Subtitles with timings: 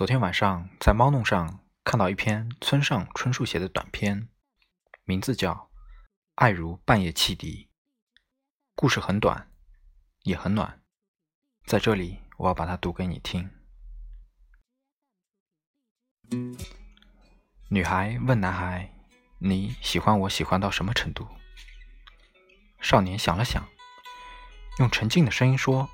[0.00, 4.30] 昨天晚上在猫弄上看到一篇村上春树写的短篇，
[5.04, 5.52] 名字叫
[6.36, 7.68] 《爱如半夜汽笛》。
[8.74, 9.52] 故事很短，
[10.22, 10.80] 也很暖。
[11.66, 13.50] 在这里，我要把它读给你听。
[17.68, 18.94] 女孩问男孩
[19.38, 21.28] ：“你喜欢我喜欢到什么程度？”
[22.80, 23.68] 少年想了想，
[24.78, 25.90] 用沉静的声音说：“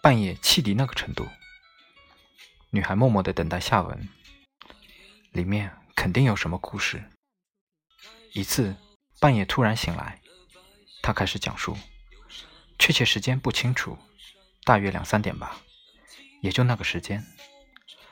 [0.00, 1.26] 半夜汽笛那个程度。”
[2.74, 4.08] 女孩默默的等待下文，
[5.30, 7.08] 里面肯定有什么故事。
[8.32, 8.74] 一次
[9.20, 10.20] 半夜突然醒来，
[11.00, 11.78] 她开始讲述，
[12.76, 13.96] 确切时间不清楚，
[14.64, 15.56] 大约两三点吧，
[16.42, 17.24] 也就那个时间，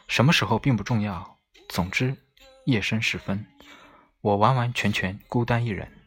[0.06, 1.40] 什么时候并不重要。
[1.68, 2.16] 总之，
[2.64, 3.44] 夜深时分，
[4.20, 6.06] 我完完全全孤单一人，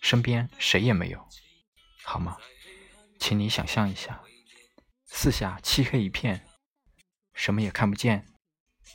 [0.00, 1.28] 身边谁也没有，
[2.02, 2.38] 好吗？
[3.18, 4.22] 请你想象一下，
[5.04, 6.46] 四下漆黑一片。
[7.40, 8.26] 什么也看不见，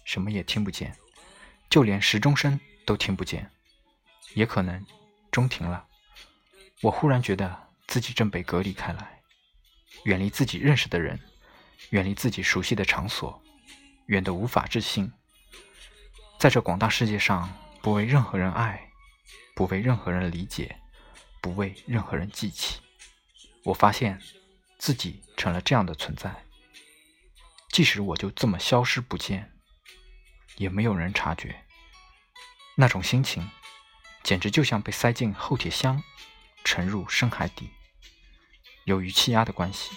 [0.04, 0.96] 什么也听不见，
[1.68, 3.50] 就连时钟声都听不见。
[4.36, 4.86] 也可能
[5.32, 5.88] 钟停了。
[6.84, 9.20] 我忽然觉得自己正被隔离开来，
[10.04, 11.20] 远离自己认识的人，
[11.90, 13.42] 远离自己熟悉的场所，
[14.06, 15.12] 远得无法置信。
[16.40, 18.92] 在这广大世界上，不为任何人爱，
[19.56, 20.80] 不为任何人理解，
[21.42, 22.80] 不为任何人记起。
[23.64, 24.22] 我发现
[24.78, 26.45] 自己成了这样的存在。
[27.76, 29.52] 即使我就这么消失不见，
[30.56, 31.66] 也没有人察觉。
[32.76, 33.52] 那种心情，
[34.24, 36.02] 简直就像被塞进厚铁箱，
[36.64, 37.70] 沉入深海底。
[38.86, 39.94] 由于气压的关系，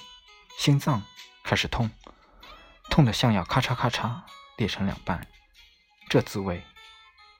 [0.58, 1.04] 心脏
[1.44, 1.88] 开始痛，
[2.90, 4.22] 痛得像要咔嚓咔嚓
[4.56, 5.24] 裂成两半。
[6.08, 6.64] 这滋味，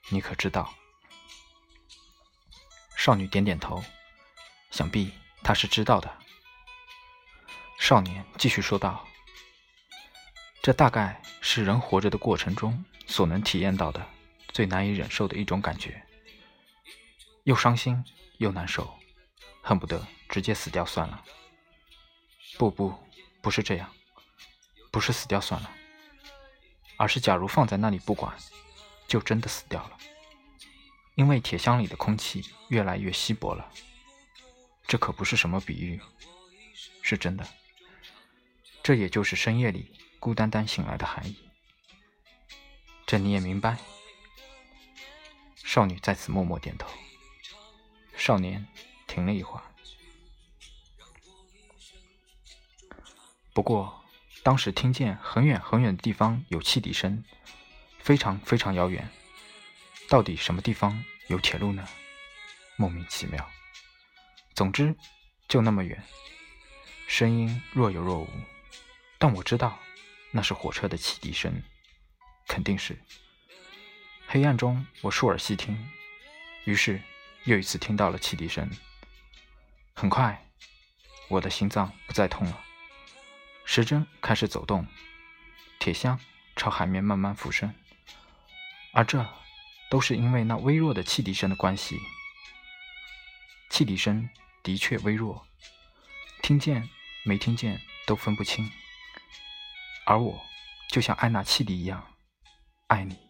[0.07, 0.73] 你可知道？
[2.95, 3.83] 少女点点头，
[4.71, 6.17] 想必她是知道的。
[7.77, 9.05] 少年继续说道。
[10.69, 14.05] 这大概是人活着的过程中所能体验到的
[14.49, 15.99] 最难以忍受的一种感觉，
[17.43, 18.05] 又伤心
[18.37, 18.87] 又难受，
[19.63, 21.25] 恨不得直接死掉算了。
[22.59, 22.93] 不不，
[23.41, 23.91] 不是这样，
[24.91, 25.71] 不是死掉算了，
[26.97, 28.37] 而是假如放在那里不管，
[29.07, 29.97] 就真的死掉了。
[31.15, 33.67] 因为铁箱里的空气越来越稀薄了。
[34.85, 35.99] 这可不是什么比喻，
[37.01, 37.43] 是真的。
[38.83, 39.91] 这也就是深夜里。
[40.19, 41.37] 孤单单醒来的含义，
[43.05, 43.77] 这你也明白。
[45.55, 46.89] 少女再次默默点头。
[48.17, 48.67] 少年
[49.07, 49.63] 停了一会儿。
[53.53, 54.03] 不过，
[54.43, 57.23] 当时听见很远很远的地方有汽笛声，
[57.99, 59.09] 非常非常遥远。
[60.09, 61.87] 到底什么地方有铁路呢？
[62.75, 63.49] 莫名其妙。
[64.53, 64.93] 总之，
[65.47, 66.03] 就那么远，
[67.07, 68.27] 声音若有若无。
[69.17, 69.79] 但我知道。
[70.31, 71.63] 那是火车的汽笛声，
[72.47, 72.97] 肯定是。
[74.27, 75.89] 黑暗中，我竖耳细听，
[76.65, 77.01] 于是
[77.45, 78.69] 又一次听到了汽笛声。
[79.95, 80.45] 很快，
[81.29, 82.63] 我的心脏不再痛了，
[83.65, 84.85] 时针开始走动，
[85.79, 86.19] 铁箱
[86.55, 87.73] 朝海面慢慢浮升，
[88.93, 89.27] 而这
[89.89, 91.99] 都是因为那微弱的汽笛声的关系。
[93.71, 94.29] 汽笛声
[94.61, 95.45] 的确微弱，
[96.43, 96.87] 听见
[97.23, 98.71] 没听见都分不清。
[100.09, 100.41] 而我，
[100.89, 102.03] 就像安娜契里一样，
[102.87, 103.28] 爱你。